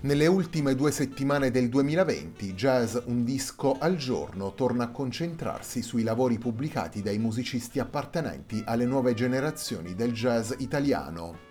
Nelle 0.00 0.28
ultime 0.28 0.76
due 0.76 0.92
settimane 0.92 1.50
del 1.50 1.68
2020, 1.68 2.54
Jazz 2.54 2.96
Un 3.06 3.24
disco 3.24 3.76
al 3.80 3.96
giorno 3.96 4.54
torna 4.54 4.84
a 4.84 4.90
concentrarsi 4.90 5.82
sui 5.82 6.04
lavori 6.04 6.38
pubblicati 6.38 7.02
dai 7.02 7.18
musicisti 7.18 7.80
appartenenti 7.80 8.62
alle 8.64 8.84
nuove 8.84 9.12
generazioni 9.14 9.96
del 9.96 10.12
jazz 10.12 10.52
italiano. 10.58 11.46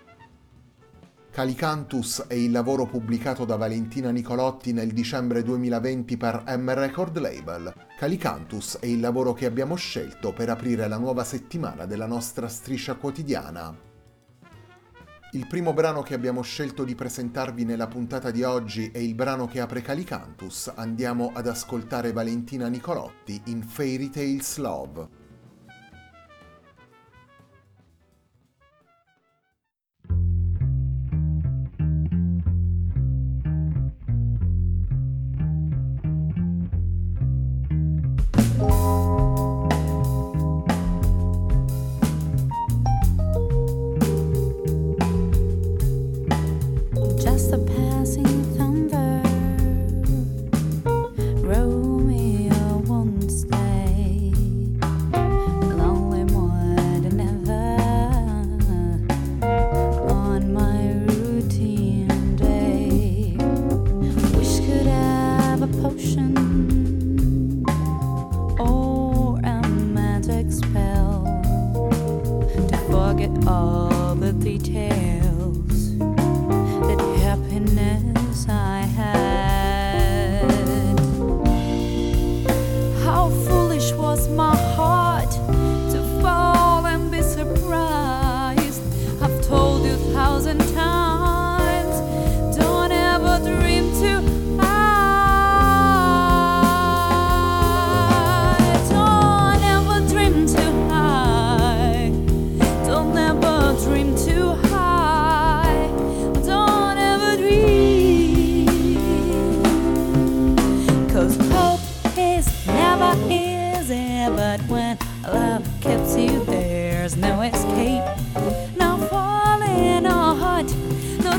Calicantus 1.30 2.24
è 2.26 2.32
il 2.32 2.50
lavoro 2.50 2.86
pubblicato 2.86 3.44
da 3.44 3.56
Valentina 3.56 4.10
Nicolotti 4.10 4.72
nel 4.72 4.92
dicembre 4.92 5.42
2020 5.42 6.16
per 6.16 6.44
M 6.46 6.72
Record 6.72 7.18
Label. 7.18 7.70
Calicantus 7.98 8.78
è 8.78 8.86
il 8.86 9.00
lavoro 9.00 9.34
che 9.34 9.44
abbiamo 9.44 9.74
scelto 9.74 10.32
per 10.32 10.48
aprire 10.48 10.88
la 10.88 10.96
nuova 10.96 11.22
settimana 11.22 11.84
della 11.84 12.06
nostra 12.06 12.48
striscia 12.48 12.94
quotidiana. 12.94 13.87
Il 15.32 15.46
primo 15.46 15.74
brano 15.74 16.00
che 16.00 16.14
abbiamo 16.14 16.40
scelto 16.40 16.84
di 16.84 16.94
presentarvi 16.94 17.66
nella 17.66 17.86
puntata 17.86 18.30
di 18.30 18.44
oggi 18.44 18.90
è 18.90 18.96
il 18.96 19.14
brano 19.14 19.46
che 19.46 19.60
apre 19.60 19.82
Calicantus. 19.82 20.72
Andiamo 20.74 21.32
ad 21.34 21.46
ascoltare 21.46 22.12
Valentina 22.12 22.66
Nicolotti 22.68 23.38
in 23.44 23.62
Fairy 23.62 24.08
Tales 24.08 24.56
Love. 24.56 25.17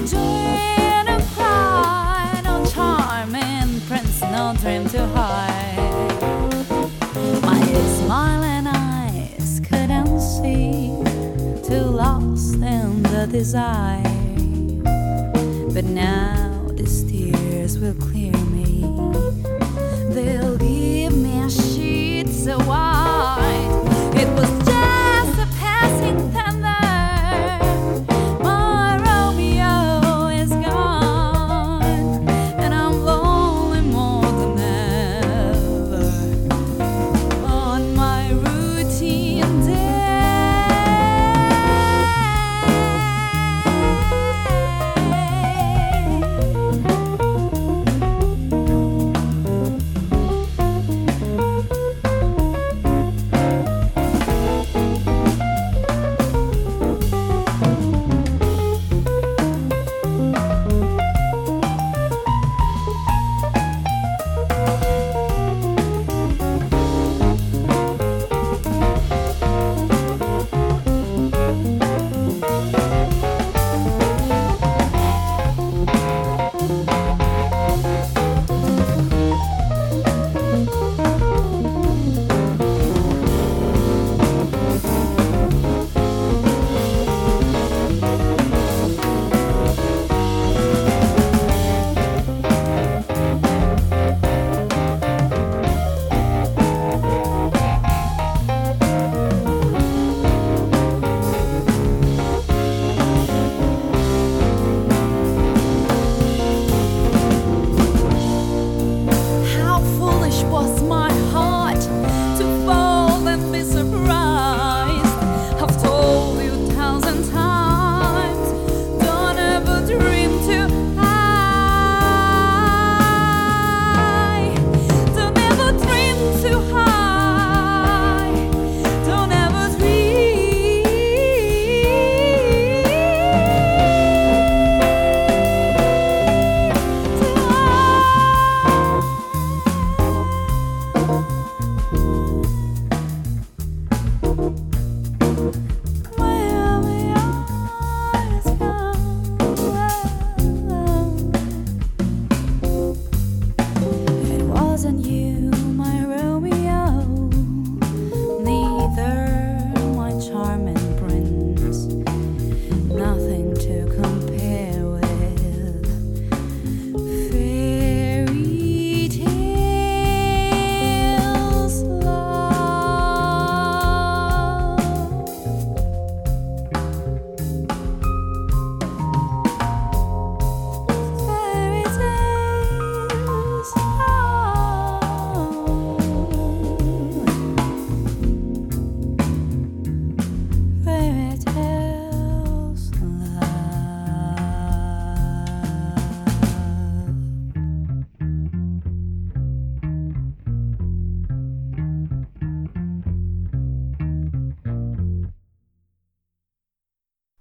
I'm 0.01 1.07
a 1.07 1.19
pride 1.35 2.43
on 2.45 2.65
charm 2.67 3.35
and 3.35 3.81
prince, 3.83 4.21
no 4.21 4.55
dream 4.61 4.87
to 4.89 5.05
hide. 5.07 5.75
My 7.41 7.61
smiling 7.99 8.67
eyes 8.67 9.59
couldn't 9.59 10.21
see, 10.21 10.95
too 11.67 11.83
lost 11.83 12.55
in 12.55 13.03
the 13.03 13.27
desire. 13.29 14.03
But 15.73 15.83
now 15.83 16.65
the 16.77 16.85
tears 17.09 17.77
will 17.77 17.95
clear 17.95 18.31
me, 18.31 18.81
they'll 20.13 20.57
give 20.57 21.13
me 21.13 21.41
a 21.41 21.49
sheet 21.49 22.29
so 22.29 22.57
I. 22.71 22.98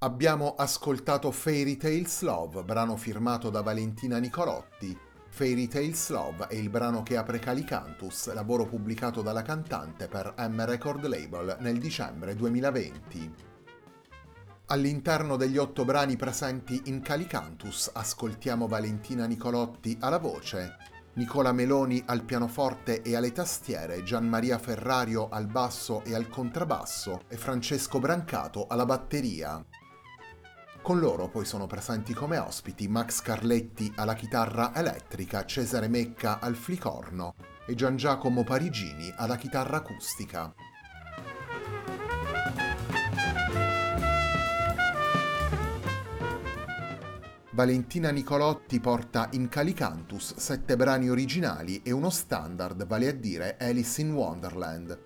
Abbiamo 0.08 0.54
ascoltato 0.54 1.30
Fairy 1.30 1.76
Tales 1.76 2.22
Love, 2.22 2.64
brano 2.64 2.96
firmato 2.96 3.50
da 3.50 3.60
Valentina 3.60 4.16
Nicolotti. 4.16 4.98
Fairy 5.28 5.68
Tales 5.68 6.08
Love 6.08 6.46
è 6.46 6.54
il 6.54 6.70
brano 6.70 7.02
che 7.02 7.18
apre 7.18 7.38
Calicantus, 7.38 8.32
lavoro 8.32 8.64
pubblicato 8.64 9.20
dalla 9.20 9.42
cantante 9.42 10.08
per 10.08 10.32
M 10.38 10.64
Record 10.64 11.04
Label 11.04 11.58
nel 11.60 11.78
dicembre 11.78 12.34
2020. 12.34 13.34
All'interno 14.68 15.36
degli 15.36 15.58
otto 15.58 15.84
brani 15.84 16.16
presenti 16.16 16.80
in 16.86 17.02
Calicantus 17.02 17.90
ascoltiamo 17.92 18.66
Valentina 18.66 19.26
Nicolotti 19.26 19.98
alla 20.00 20.18
voce, 20.18 20.74
Nicola 21.16 21.52
Meloni 21.52 22.02
al 22.06 22.22
pianoforte 22.22 23.02
e 23.02 23.14
alle 23.14 23.32
tastiere, 23.32 24.02
Gian 24.04 24.26
Maria 24.26 24.58
Ferrario 24.58 25.28
al 25.28 25.48
basso 25.48 26.02
e 26.04 26.14
al 26.14 26.28
contrabbasso 26.28 27.24
e 27.28 27.36
Francesco 27.36 27.98
Brancato 27.98 28.66
alla 28.68 28.86
batteria. 28.86 29.62
Con 30.88 31.00
loro 31.00 31.28
poi 31.28 31.44
sono 31.44 31.66
presenti 31.66 32.14
come 32.14 32.38
ospiti 32.38 32.88
Max 32.88 33.20
Carletti 33.20 33.92
alla 33.96 34.14
chitarra 34.14 34.74
elettrica, 34.74 35.44
Cesare 35.44 35.86
Mecca 35.86 36.40
al 36.40 36.54
flicorno 36.54 37.34
e 37.66 37.74
Gian 37.74 37.98
Giacomo 37.98 38.42
Parigini 38.42 39.12
alla 39.14 39.36
chitarra 39.36 39.76
acustica. 39.76 40.50
Valentina 47.50 48.08
Nicolotti 48.08 48.80
porta 48.80 49.28
in 49.32 49.50
Calicantus 49.50 50.36
sette 50.36 50.74
brani 50.76 51.10
originali 51.10 51.82
e 51.82 51.90
uno 51.90 52.08
standard, 52.08 52.86
vale 52.86 53.08
a 53.08 53.12
dire 53.12 53.58
Alice 53.60 54.00
in 54.00 54.14
Wonderland, 54.14 54.98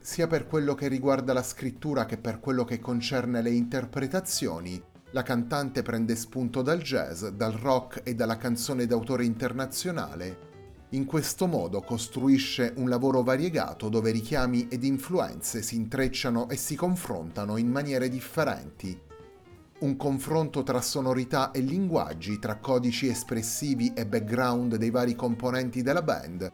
sia 0.00 0.26
per 0.26 0.48
quello 0.48 0.74
che 0.74 0.88
riguarda 0.88 1.32
la 1.32 1.44
scrittura 1.44 2.06
che 2.06 2.16
per 2.16 2.40
quello 2.40 2.64
che 2.64 2.80
concerne 2.80 3.40
le 3.40 3.50
interpretazioni, 3.50 4.87
la 5.12 5.22
cantante 5.22 5.82
prende 5.82 6.14
spunto 6.16 6.60
dal 6.60 6.82
jazz, 6.82 7.24
dal 7.28 7.52
rock 7.52 8.02
e 8.04 8.14
dalla 8.14 8.36
canzone 8.36 8.84
d'autore 8.84 9.24
internazionale. 9.24 10.46
In 10.90 11.06
questo 11.06 11.46
modo 11.46 11.80
costruisce 11.80 12.74
un 12.76 12.88
lavoro 12.88 13.22
variegato 13.22 13.88
dove 13.88 14.10
richiami 14.10 14.68
ed 14.68 14.84
influenze 14.84 15.62
si 15.62 15.76
intrecciano 15.76 16.48
e 16.50 16.56
si 16.56 16.76
confrontano 16.76 17.56
in 17.56 17.70
maniere 17.70 18.10
differenti. 18.10 18.98
Un 19.80 19.96
confronto 19.96 20.62
tra 20.62 20.80
sonorità 20.80 21.52
e 21.52 21.60
linguaggi, 21.60 22.38
tra 22.38 22.56
codici 22.56 23.08
espressivi 23.08 23.92
e 23.94 24.06
background 24.06 24.76
dei 24.76 24.90
vari 24.90 25.14
componenti 25.14 25.82
della 25.82 26.02
band, 26.02 26.52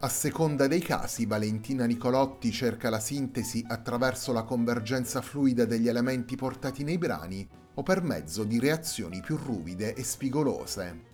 a 0.00 0.08
seconda 0.08 0.68
dei 0.68 0.80
casi, 0.80 1.26
Valentina 1.26 1.84
Nicolotti 1.84 2.52
cerca 2.52 2.88
la 2.88 3.00
sintesi 3.00 3.64
attraverso 3.66 4.32
la 4.32 4.44
convergenza 4.44 5.20
fluida 5.20 5.64
degli 5.64 5.88
elementi 5.88 6.36
portati 6.36 6.84
nei 6.84 6.98
brani 6.98 7.48
o 7.78 7.82
per 7.82 8.02
mezzo 8.02 8.42
di 8.42 8.58
reazioni 8.58 9.20
più 9.20 9.36
ruvide 9.36 9.94
e 9.94 10.02
spigolose. 10.02 11.06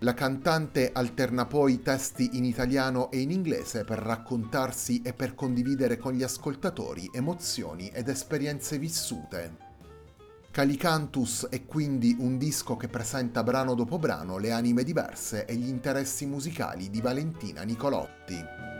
La 0.00 0.14
cantante 0.14 0.90
alterna 0.92 1.46
poi 1.46 1.80
testi 1.80 2.30
in 2.36 2.44
italiano 2.44 3.10
e 3.10 3.20
in 3.20 3.30
inglese 3.30 3.84
per 3.84 3.98
raccontarsi 3.98 5.02
e 5.02 5.12
per 5.12 5.34
condividere 5.34 5.98
con 5.98 6.12
gli 6.12 6.22
ascoltatori 6.22 7.10
emozioni 7.12 7.88
ed 7.88 8.08
esperienze 8.08 8.78
vissute. 8.78 9.64
Calicantus 10.50 11.48
è 11.50 11.66
quindi 11.66 12.16
un 12.18 12.38
disco 12.38 12.76
che 12.76 12.88
presenta 12.88 13.42
brano 13.42 13.74
dopo 13.74 13.98
brano 13.98 14.38
le 14.38 14.52
anime 14.52 14.82
diverse 14.82 15.44
e 15.44 15.54
gli 15.54 15.68
interessi 15.68 16.24
musicali 16.24 16.88
di 16.88 17.02
Valentina 17.02 17.62
Nicolotti. 17.62 18.75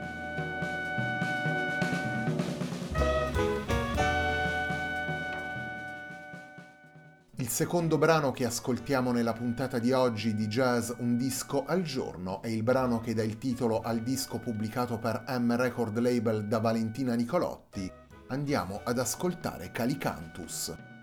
Secondo 7.56 7.96
brano 7.96 8.32
che 8.32 8.44
ascoltiamo 8.44 9.12
nella 9.12 9.32
puntata 9.32 9.78
di 9.78 9.90
oggi 9.90 10.34
di 10.34 10.46
Jazz 10.46 10.90
Un 10.98 11.16
disco 11.16 11.64
al 11.64 11.80
giorno 11.80 12.42
è 12.42 12.48
il 12.48 12.62
brano 12.62 13.00
che 13.00 13.14
dà 13.14 13.22
il 13.22 13.38
titolo 13.38 13.80
al 13.80 14.02
disco 14.02 14.36
pubblicato 14.38 14.98
per 14.98 15.24
M 15.26 15.56
Record 15.56 15.98
Label 15.98 16.44
da 16.44 16.58
Valentina 16.58 17.14
Nicolotti. 17.14 17.90
Andiamo 18.28 18.82
ad 18.84 18.98
ascoltare 18.98 19.70
Calicantus. 19.72 20.95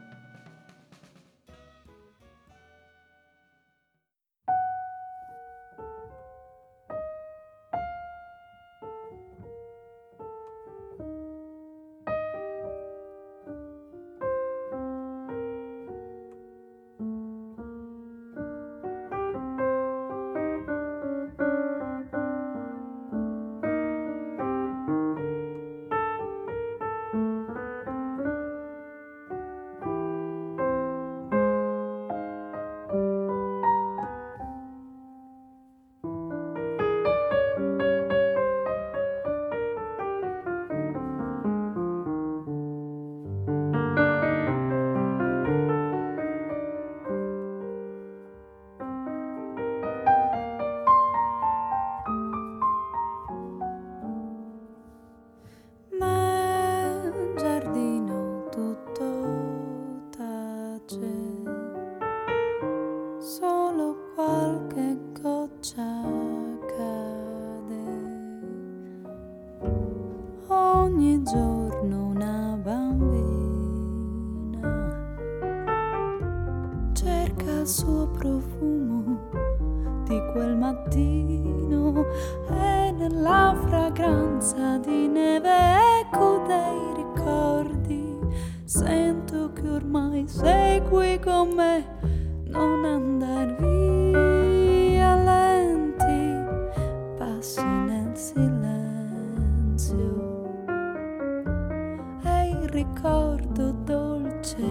ricordo 102.74 103.72
dolce 103.86 104.66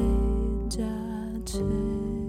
giace. 0.66 2.21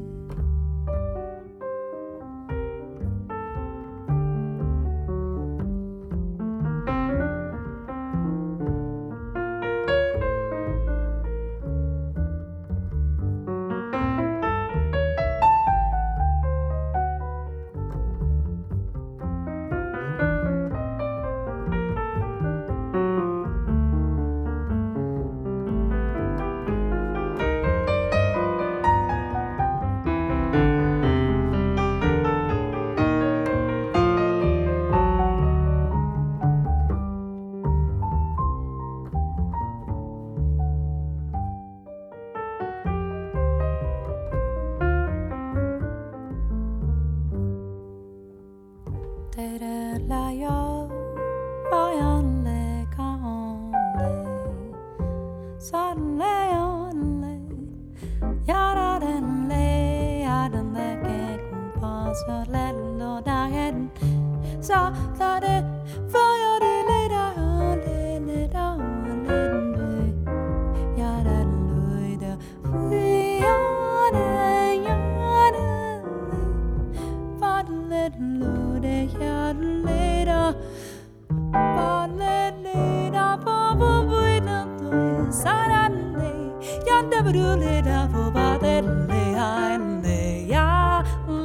do 87.33 87.45
le 87.61 87.75
da 87.87 87.99
fo 88.11 88.23
ba 88.35 88.47
de 88.63 88.75
le 89.09 89.23
ai 89.47 89.77
le 90.03 90.19
ya 90.53 90.67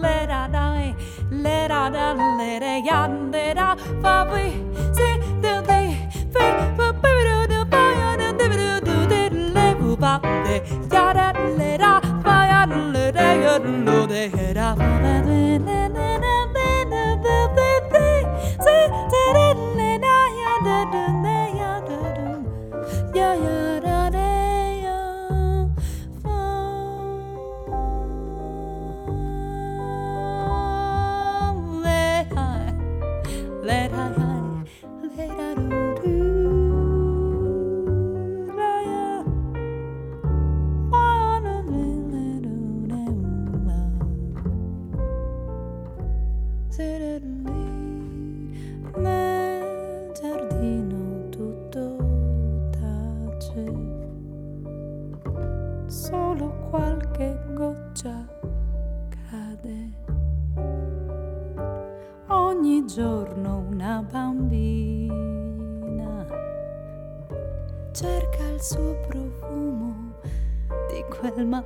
le 0.03 0.17
da 0.33 0.43
dai 0.57 0.87
le 1.45 1.59
da 1.73 1.83
da 1.97 2.07
le 2.39 2.51
da 2.65 2.73
ya 2.89 3.01
de 3.35 3.45
da 3.59 3.69
fa 4.03 4.15
vi 4.31 4.45
si 4.97 5.09
de 5.45 5.55
de 5.69 5.81
fe 6.35 6.47
fa 6.77 6.87
ba 7.03 7.13
do 7.29 7.37
do 7.53 7.61
ba 7.73 7.83
ya 8.01 8.11
de 8.21 8.29
de 8.41 8.47
do 8.61 8.71
do 8.89 8.97
de 9.13 9.23
le 9.57 9.67
bu 9.81 9.91
ba 10.05 10.15
de 10.47 10.57
ya 10.95 11.07
da 11.19 11.27
le 11.59 11.71
da 11.85 11.93
fa 12.25 12.37
ya 12.53 12.63
le 12.95 13.05
da 13.19 13.27
yo 13.45 13.55
do 13.87 13.99
de 14.13 14.23
da 14.61 14.69
fa 14.79 14.98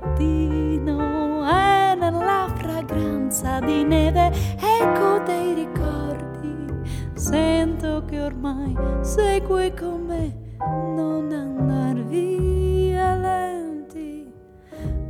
mattino 0.03 1.47
e 1.47 1.95
nella 1.95 2.51
fragranza 2.55 3.59
di 3.59 3.83
neve 3.83 4.31
eco 4.79 5.19
dei 5.25 5.53
ricordi. 5.53 6.67
Sento 7.13 8.03
che 8.05 8.19
ormai 8.21 8.75
sei 9.01 9.41
qui 9.41 9.73
con 9.73 10.05
me 10.05 10.35
non 10.59 11.31
andar 11.31 12.03
via 12.03 13.15
lenti 13.15 14.31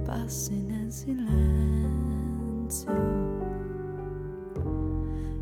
passi 0.05 0.61
nel 0.61 0.91
silenzio. 0.91 2.31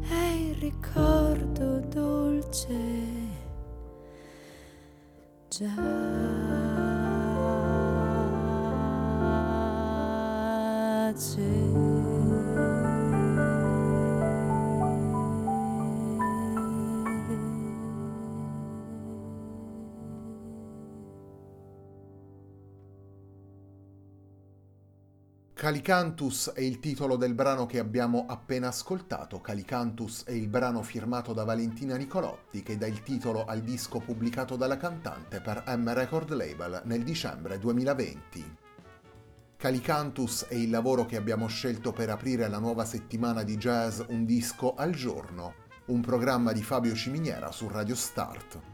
È 0.01 0.34
il 0.34 0.55
ricordo 0.55 1.79
dolce 1.89 3.29
Calicantus 25.62 26.53
è 26.56 26.62
il 26.62 26.80
titolo 26.80 27.18
del 27.18 27.36
brano 27.36 27.68
che 27.68 27.77
abbiamo 27.77 28.25
appena 28.27 28.70
ascoltato. 28.70 29.41
Calicantus 29.41 30.24
è 30.24 30.32
il 30.32 30.48
brano 30.48 30.82
firmato 30.82 31.34
da 31.34 31.44
Valentina 31.44 31.96
Nicolotti 31.98 32.63
che 32.63 32.80
dà 32.80 32.88
il 32.88 33.03
titolo 33.03 33.46
al 33.46 33.62
disco 33.62 34.00
pubblicato 34.00 34.56
dalla 34.56 34.77
cantante 34.77 35.39
per 35.39 35.63
M 35.68 35.94
Record 35.94 36.32
Label 36.32 36.82
nel 36.86 37.03
dicembre 37.03 37.60
2020. 37.60 38.58
Calicantus 39.56 40.46
è 40.46 40.56
il 40.56 40.72
lavoro 40.72 41.06
che 41.06 41.15
abbiamo 41.15 41.46
scelto 41.46 41.91
per 41.91 42.10
aprire 42.10 42.50
la 42.50 42.58
nuova 42.58 42.84
settimana 42.84 43.44
di 43.44 43.56
jazz 43.58 44.01
Un 44.08 44.25
disco 44.25 44.74
al 44.74 44.96
giorno, 44.96 45.53
un 45.89 46.01
programma 46.01 46.53
di 46.53 46.63
Fabio 46.63 46.96
Ciminiera 46.96 47.51
su 47.51 47.68
Radio 47.68 47.94
Start. 47.94 48.70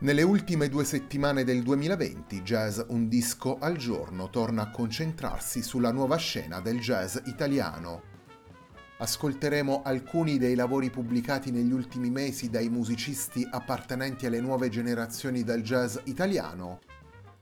Nelle 0.00 0.22
ultime 0.22 0.68
due 0.68 0.84
settimane 0.84 1.42
del 1.42 1.64
2020, 1.64 2.42
Jazz 2.42 2.78
Un 2.86 3.08
disco 3.08 3.58
al 3.58 3.76
giorno 3.76 4.30
torna 4.30 4.62
a 4.62 4.70
concentrarsi 4.70 5.60
sulla 5.60 5.90
nuova 5.90 6.14
scena 6.14 6.60
del 6.60 6.78
jazz 6.78 7.16
italiano. 7.24 8.02
Ascolteremo 8.98 9.82
alcuni 9.82 10.38
dei 10.38 10.54
lavori 10.54 10.90
pubblicati 10.90 11.50
negli 11.50 11.72
ultimi 11.72 12.10
mesi 12.10 12.48
dai 12.48 12.68
musicisti 12.68 13.44
appartenenti 13.50 14.26
alle 14.26 14.40
nuove 14.40 14.68
generazioni 14.68 15.42
del 15.42 15.64
jazz 15.64 15.96
italiano. 16.04 16.78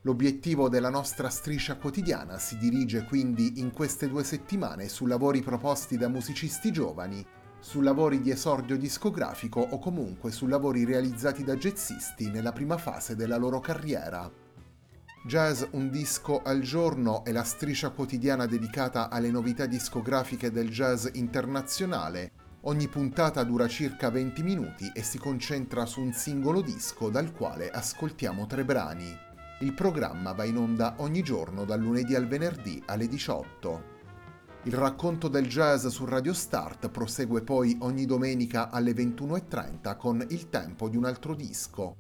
L'obiettivo 0.01 0.71
della 0.71 0.89
nostra 0.89 1.29
striscia 1.29 1.77
quotidiana 1.77 2.39
si 2.39 2.57
dirige 2.57 3.05
quindi 3.05 3.61
in 3.61 3.71
queste 3.71 4.09
due 4.09 4.25
settimane 4.25 4.89
su 4.89 5.05
lavori 5.05 5.43
proposti 5.43 5.99
da 5.99 6.09
musicisti 6.09 6.73
giovani 6.73 7.23
su 7.66 7.80
lavori 7.80 8.20
di 8.20 8.30
esordio 8.30 8.78
discografico 8.78 9.58
o 9.58 9.80
comunque 9.80 10.30
su 10.30 10.46
lavori 10.46 10.85
realizzati 10.85 11.42
da 11.42 11.56
jazzisti 11.56 12.30
nella 12.30 12.52
prima 12.52 12.78
fase 12.78 13.16
della 13.16 13.37
loro 13.37 13.58
carriera. 13.58 14.30
Jazz 15.26 15.64
Un 15.73 15.90
disco 15.90 16.42
al 16.44 16.61
giorno 16.61 17.25
è 17.25 17.32
la 17.32 17.42
striscia 17.42 17.90
quotidiana 17.90 18.46
dedicata 18.46 19.11
alle 19.11 19.32
novità 19.32 19.66
discografiche 19.66 20.52
del 20.52 20.70
jazz 20.70 21.08
internazionale. 21.14 22.30
Ogni 22.61 22.87
puntata 22.87 23.42
dura 23.42 23.66
circa 23.66 24.11
20 24.11 24.44
minuti 24.44 24.88
e 24.94 25.02
si 25.02 25.18
concentra 25.18 25.87
su 25.87 26.00
un 26.00 26.12
singolo 26.12 26.61
disco 26.61 27.11
dal 27.11 27.32
quale 27.32 27.68
ascoltiamo 27.68 28.46
tre 28.46 28.64
brani. 28.64 29.12
Il 29.62 29.75
programma 29.75 30.30
va 30.35 30.44
in 30.44 30.56
onda 30.56 30.94
ogni 30.99 31.23
giorno 31.25 31.64
dal 31.64 31.80
lunedì 31.80 32.14
al 32.14 32.28
venerdì 32.28 32.80
alle 32.87 33.08
18. 33.08 33.96
Il 34.66 34.75
racconto 34.75 35.28
del 35.28 35.46
jazz 35.46 35.87
su 35.87 36.04
Radio 36.06 36.32
Start 36.32 36.88
prosegue 36.88 37.42
poi 37.42 37.76
ogni 37.82 38.04
domenica 38.04 38.68
alle 38.68 38.90
21.30 38.90 39.96
con 39.96 40.26
Il 40.30 40.49
tempo 40.49 40.88
di 40.88 40.96
un 40.96 41.04
altro 41.04 41.37
disco, 41.37 41.94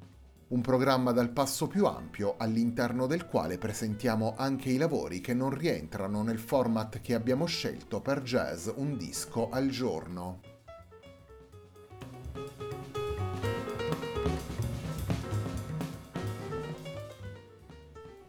un 0.48 0.62
programma 0.62 1.12
dal 1.12 1.30
passo 1.30 1.68
più 1.68 1.86
ampio 1.86 2.34
all'interno 2.36 3.06
del 3.06 3.26
quale 3.26 3.56
presentiamo 3.56 4.34
anche 4.36 4.70
i 4.70 4.78
lavori 4.78 5.20
che 5.20 5.32
non 5.32 5.50
rientrano 5.50 6.24
nel 6.24 6.40
format 6.40 7.00
che 7.00 7.14
abbiamo 7.14 7.46
scelto 7.46 8.00
per 8.00 8.22
jazz 8.22 8.68
un 8.74 8.96
disco 8.96 9.48
al 9.48 9.68
giorno. 9.68 10.55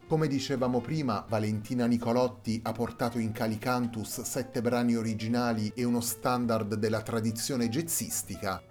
Come 0.07 0.27
dicevamo 0.29 0.79
prima, 0.79 1.25
Valentina 1.27 1.85
Nicolotti 1.85 2.61
ha 2.63 2.71
portato 2.71 3.19
in 3.19 3.33
Calicantus 3.33 4.21
sette 4.21 4.61
brani 4.61 4.95
originali 4.95 5.73
e 5.75 5.83
uno 5.83 5.99
standard 5.99 6.75
della 6.75 7.01
tradizione 7.01 7.67
jazzistica. 7.67 8.63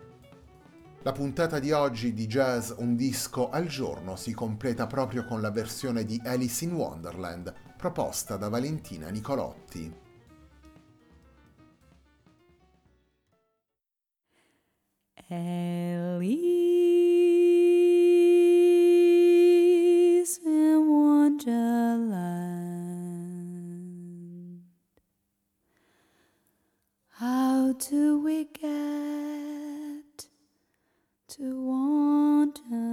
La 1.03 1.13
puntata 1.13 1.59
di 1.59 1.73
oggi 1.73 2.15
di 2.15 2.27
Jazz 2.27 2.73
Un 2.79 2.97
disco 2.97 3.51
al 3.51 3.67
giorno 3.67 4.17
si 4.17 4.33
completa 4.33 4.87
proprio 4.87 5.27
con 5.27 5.43
la 5.43 5.51
versione 5.51 6.07
di 6.07 6.19
Alice 6.25 6.65
in 6.65 6.73
Wonderland 6.73 7.53
proposta 7.77 8.39
da 8.39 8.49
Valentina 8.49 9.11
Nicolotti. 9.11 9.95
Alice 15.29 16.86
Wonderland. 21.27 22.63
How 27.19 27.73
do 27.73 28.21
we 28.21 28.45
get 28.45 30.27
to 31.31 31.67
Wonderland? 31.67 32.86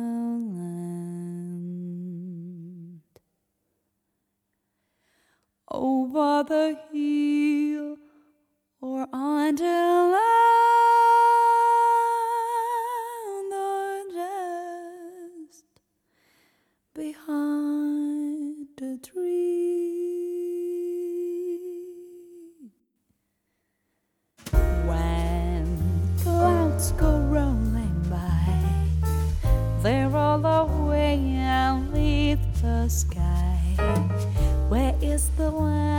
the 35.38 35.50
one 35.50 35.93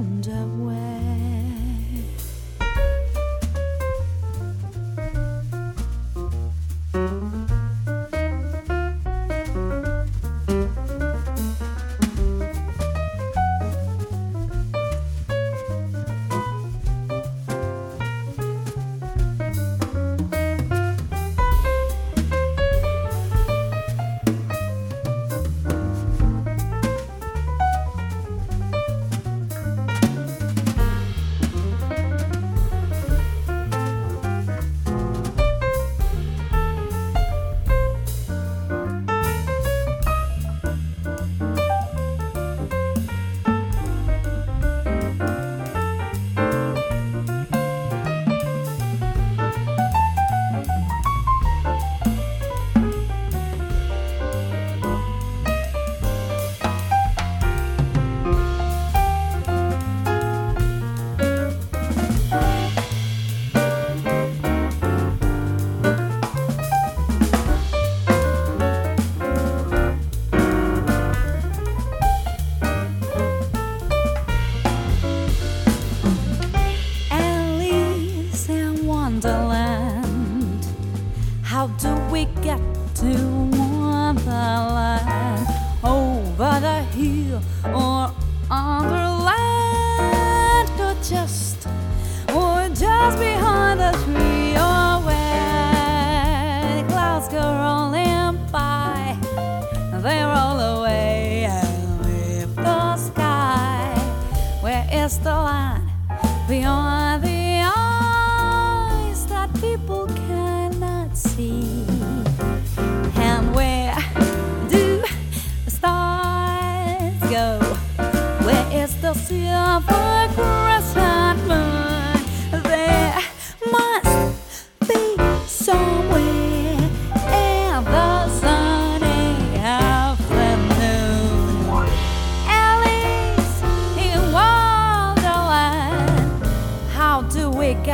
found 0.00 0.26
where. 0.66 1.09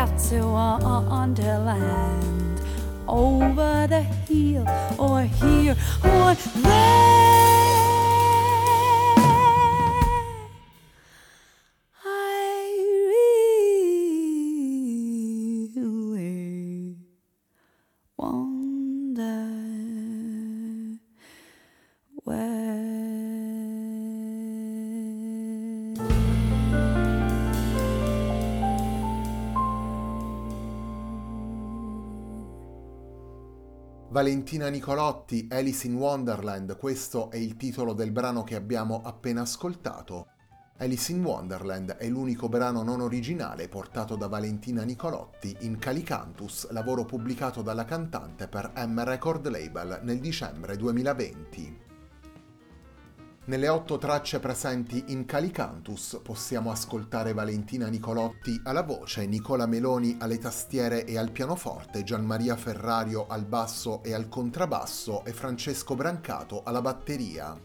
out 0.07 0.19
to 0.19 0.43
Wonderland 1.09 2.61
over 3.09 3.87
the 3.89 4.03
hill 4.03 4.67
or 4.99 5.23
here 5.23 5.77
or 6.05 6.35
there. 6.35 7.36
Valentina 34.17 34.69
Nicolotti, 34.69 35.47
Alice 35.51 35.87
in 35.87 35.95
Wonderland, 35.95 36.79
questo 36.79 37.31
è 37.31 37.37
il 37.37 37.59
titolo 37.59 37.93
del 37.93 38.13
brano 38.13 38.45
che 38.45 38.55
abbiamo 38.55 39.03
appena 39.05 39.43
ascoltato. 39.43 40.29
Alice 40.79 41.13
in 41.13 41.23
Wonderland 41.23 41.97
è 41.97 42.09
l'unico 42.09 42.49
brano 42.49 42.83
non 42.83 43.03
originale 43.03 43.69
portato 43.69 44.17
da 44.17 44.27
Valentina 44.27 44.85
Nicolotti 44.85 45.55
in 45.61 45.77
Calicantus, 45.79 46.71
lavoro 46.71 47.05
pubblicato 47.05 47.61
dalla 47.61 47.85
cantante 47.85 48.49
per 48.49 48.73
M 48.75 49.05
Record 49.05 49.47
Label 49.49 50.01
nel 50.03 50.19
dicembre 50.19 50.79
2020. 50.79 51.86
Nelle 53.47 53.69
otto 53.69 53.97
tracce 53.97 54.41
presenti 54.41 55.05
in 55.09 55.25
Calicantus 55.25 56.19
possiamo 56.21 56.73
ascoltare 56.73 57.33
Valentina 57.33 57.87
Nicolotti 57.87 58.61
alla 58.65 58.83
voce, 58.83 59.25
Nicola 59.25 59.67
Meloni 59.67 60.17
alle 60.19 60.39
tastiere 60.39 61.05
e 61.05 61.17
al 61.17 61.31
pianoforte, 61.31 62.03
Gianmaria 62.03 62.57
Ferrario 62.57 63.29
al 63.29 63.45
basso 63.45 64.03
e 64.03 64.15
al 64.15 64.29
contrabbasso 64.29 65.25
e 65.25 65.33
Francesco 65.33 65.95
Brancato 65.95 66.65
alla 66.65 66.81
batteria. 66.81 67.57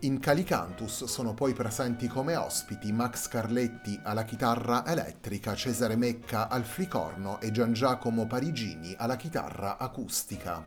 In 0.00 0.18
Calicantus 0.18 1.04
sono 1.04 1.34
poi 1.34 1.52
presenti 1.52 2.08
come 2.08 2.34
ospiti 2.34 2.90
Max 2.90 3.28
Carletti 3.28 4.00
alla 4.02 4.24
chitarra 4.24 4.84
elettrica, 4.84 5.54
Cesare 5.54 5.94
Mecca 5.94 6.48
al 6.48 6.64
flicorno 6.64 7.40
e 7.40 7.52
Gian 7.52 7.72
Giacomo 7.72 8.26
Parigini 8.26 8.96
alla 8.98 9.14
chitarra 9.14 9.78
acustica. 9.78 10.66